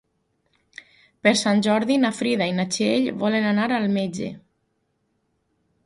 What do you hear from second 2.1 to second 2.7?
Frida i na